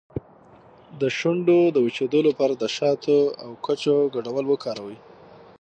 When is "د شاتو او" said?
2.57-3.49